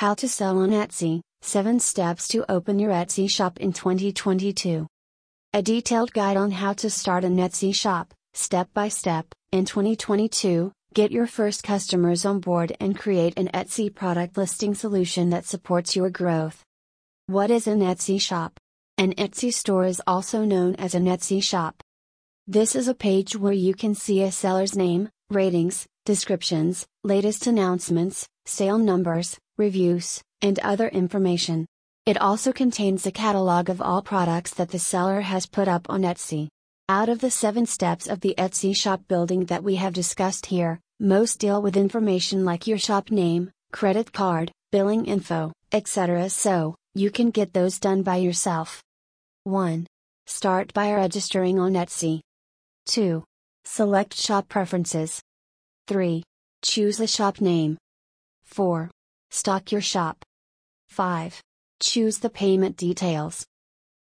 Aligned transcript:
How 0.00 0.14
to 0.14 0.28
sell 0.30 0.60
on 0.60 0.70
Etsy 0.70 1.20
7 1.42 1.78
Steps 1.78 2.26
to 2.28 2.50
Open 2.50 2.78
Your 2.78 2.90
Etsy 2.90 3.28
Shop 3.28 3.60
in 3.60 3.74
2022. 3.74 4.86
A 5.52 5.60
detailed 5.60 6.14
guide 6.14 6.38
on 6.38 6.52
how 6.52 6.72
to 6.72 6.88
start 6.88 7.22
an 7.22 7.36
Etsy 7.36 7.74
shop, 7.74 8.14
step 8.32 8.70
by 8.72 8.88
step, 8.88 9.26
in 9.52 9.66
2022. 9.66 10.72
Get 10.94 11.12
your 11.12 11.26
first 11.26 11.62
customers 11.62 12.24
on 12.24 12.40
board 12.40 12.74
and 12.80 12.98
create 12.98 13.38
an 13.38 13.48
Etsy 13.48 13.94
product 13.94 14.38
listing 14.38 14.74
solution 14.74 15.28
that 15.28 15.44
supports 15.44 15.94
your 15.94 16.08
growth. 16.08 16.62
What 17.26 17.50
is 17.50 17.66
an 17.66 17.80
Etsy 17.80 18.18
shop? 18.18 18.58
An 18.96 19.12
Etsy 19.16 19.52
store 19.52 19.84
is 19.84 20.00
also 20.06 20.46
known 20.46 20.76
as 20.76 20.94
an 20.94 21.04
Etsy 21.04 21.42
shop. 21.42 21.82
This 22.46 22.74
is 22.74 22.88
a 22.88 22.94
page 22.94 23.36
where 23.36 23.52
you 23.52 23.74
can 23.74 23.94
see 23.94 24.22
a 24.22 24.32
seller's 24.32 24.74
name, 24.74 25.10
ratings, 25.28 25.84
descriptions, 26.06 26.86
latest 27.04 27.46
announcements, 27.46 28.26
sale 28.46 28.78
numbers, 28.78 29.36
reviews, 29.60 30.22
and 30.40 30.58
other 30.60 30.88
information. 30.88 31.66
It 32.06 32.16
also 32.18 32.50
contains 32.50 33.06
a 33.06 33.12
catalog 33.12 33.68
of 33.68 33.82
all 33.82 34.00
products 34.00 34.54
that 34.54 34.70
the 34.70 34.78
seller 34.78 35.20
has 35.20 35.44
put 35.44 35.68
up 35.68 35.84
on 35.90 36.00
Etsy. 36.00 36.48
Out 36.88 37.10
of 37.10 37.20
the 37.20 37.30
seven 37.30 37.66
steps 37.66 38.08
of 38.08 38.20
the 38.20 38.34
Etsy 38.38 38.74
shop 38.74 39.02
building 39.06 39.44
that 39.44 39.62
we 39.62 39.76
have 39.76 39.92
discussed 39.92 40.46
here, 40.46 40.80
most 40.98 41.38
deal 41.38 41.60
with 41.60 41.76
information 41.76 42.44
like 42.44 42.66
your 42.66 42.78
shop 42.78 43.10
name, 43.10 43.50
credit 43.70 44.12
card, 44.12 44.50
billing 44.72 45.04
info, 45.04 45.52
etc. 45.72 46.30
So, 46.30 46.74
you 46.94 47.10
can 47.10 47.30
get 47.30 47.52
those 47.52 47.78
done 47.78 48.02
by 48.02 48.16
yourself. 48.16 48.82
1. 49.44 49.86
Start 50.26 50.72
by 50.72 50.92
registering 50.94 51.58
on 51.58 51.74
Etsy. 51.74 52.20
2. 52.86 53.22
Select 53.66 54.14
shop 54.14 54.48
preferences. 54.48 55.20
3. 55.86 56.22
Choose 56.62 56.98
a 56.98 57.06
shop 57.06 57.40
name. 57.42 57.76
4. 58.44 58.90
Stock 59.32 59.70
your 59.70 59.80
shop. 59.80 60.24
5. 60.88 61.40
Choose 61.80 62.18
the 62.18 62.30
payment 62.30 62.76
details. 62.76 63.46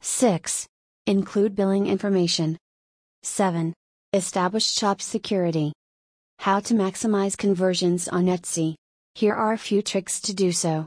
6. 0.00 0.66
Include 1.06 1.54
billing 1.54 1.86
information. 1.86 2.56
7. 3.22 3.74
Establish 4.14 4.66
shop 4.70 5.02
security. 5.02 5.74
How 6.38 6.60
to 6.60 6.72
maximize 6.72 7.36
conversions 7.36 8.08
on 8.08 8.26
Etsy. 8.26 8.76
Here 9.14 9.34
are 9.34 9.52
a 9.52 9.58
few 9.58 9.82
tricks 9.82 10.20
to 10.22 10.32
do 10.32 10.52
so. 10.52 10.86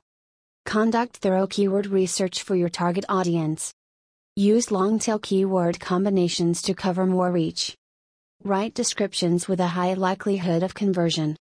Conduct 0.65 1.17
thorough 1.17 1.45
keyword 1.45 1.86
research 1.86 2.41
for 2.41 2.55
your 2.55 2.69
target 2.69 3.05
audience. 3.08 3.71
Use 4.36 4.71
long 4.71 4.97
tail 4.97 5.19
keyword 5.19 5.80
combinations 5.80 6.63
to 6.63 6.73
cover 6.73 7.05
more 7.05 7.31
reach. 7.31 7.75
Write 8.43 8.73
descriptions 8.73 9.47
with 9.47 9.59
a 9.59 9.67
high 9.67 9.93
likelihood 9.93 10.63
of 10.63 10.73
conversion. 10.73 11.36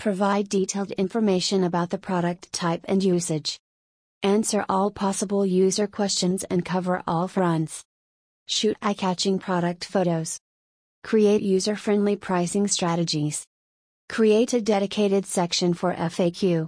Provide 0.00 0.48
detailed 0.48 0.92
information 0.92 1.62
about 1.62 1.90
the 1.90 1.98
product 1.98 2.50
type 2.54 2.86
and 2.88 3.04
usage. 3.04 3.58
Answer 4.22 4.64
all 4.66 4.90
possible 4.90 5.44
user 5.44 5.86
questions 5.86 6.42
and 6.44 6.64
cover 6.64 7.02
all 7.06 7.28
fronts. 7.28 7.84
Shoot 8.48 8.78
eye 8.80 8.94
catching 8.94 9.38
product 9.38 9.84
photos. 9.84 10.38
Create 11.04 11.42
user 11.42 11.76
friendly 11.76 12.16
pricing 12.16 12.66
strategies. 12.66 13.44
Create 14.08 14.54
a 14.54 14.62
dedicated 14.62 15.26
section 15.26 15.74
for 15.74 15.92
FAQ. 15.92 16.66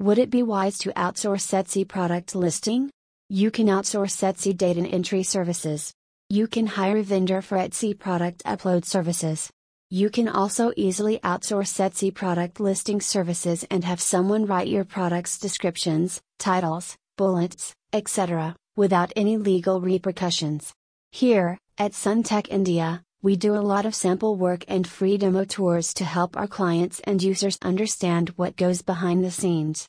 Would 0.00 0.18
it 0.18 0.30
be 0.30 0.42
wise 0.42 0.76
to 0.78 0.92
outsource 0.94 1.46
Etsy 1.54 1.86
product 1.86 2.34
listing? 2.34 2.90
You 3.28 3.52
can 3.52 3.68
outsource 3.68 4.20
Etsy 4.24 4.56
data 4.56 4.80
entry 4.80 5.22
services. 5.22 5.92
You 6.28 6.48
can 6.48 6.66
hire 6.66 6.96
a 6.96 7.04
vendor 7.04 7.42
for 7.42 7.58
Etsy 7.58 7.96
product 7.96 8.42
upload 8.44 8.84
services. 8.84 9.52
You 9.90 10.10
can 10.10 10.26
also 10.26 10.72
easily 10.76 11.20
outsource 11.20 11.78
Etsy 11.78 12.12
product 12.12 12.58
listing 12.58 13.00
services 13.00 13.64
and 13.70 13.84
have 13.84 14.00
someone 14.00 14.44
write 14.44 14.66
your 14.66 14.84
product's 14.84 15.38
descriptions, 15.38 16.20
titles, 16.40 16.96
bullets, 17.16 17.72
etc., 17.92 18.56
without 18.74 19.12
any 19.14 19.36
legal 19.36 19.80
repercussions. 19.80 20.72
Here, 21.12 21.56
at 21.78 21.92
SunTec 21.92 22.48
India, 22.50 23.04
we 23.22 23.36
do 23.36 23.54
a 23.54 23.62
lot 23.62 23.86
of 23.86 23.94
sample 23.94 24.34
work 24.34 24.64
and 24.66 24.88
free 24.88 25.18
demo 25.18 25.44
tours 25.44 25.94
to 25.94 26.04
help 26.04 26.36
our 26.36 26.48
clients 26.48 26.98
and 27.04 27.22
users 27.22 27.56
understand 27.62 28.30
what 28.30 28.56
goes 28.56 28.82
behind 28.82 29.22
the 29.22 29.30
scenes. 29.30 29.86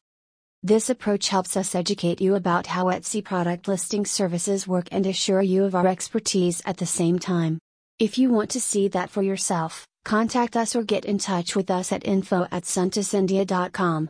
This 0.62 0.92
approach 0.92 1.30
helps 1.30 1.58
us 1.58 1.74
educate 1.74 2.22
you 2.22 2.36
about 2.36 2.68
how 2.68 2.86
Etsy 2.86 3.24
product 3.24 3.68
listing 3.68 4.06
services 4.06 4.68
work 4.68 4.90
and 4.92 5.08
assure 5.08 5.42
you 5.42 5.64
of 5.64 5.74
our 5.74 5.88
expertise 5.88 6.62
at 6.68 6.78
the 6.78 6.86
same 6.86 7.18
time. 7.18 7.58
If 8.00 8.20
you 8.20 8.30
want 8.30 8.52
to 8.52 8.62
see 8.62 8.88
that 8.90 9.10
for 9.10 9.24
yourself, 9.24 9.88
contact 10.06 10.56
us 10.56 10.76
or 10.76 10.84
get 10.84 11.06
in 11.06 11.18
touch 11.18 11.56
with 11.56 11.72
us 11.72 11.92
at 11.92 12.06
info 12.06 12.46
at. 12.52 14.06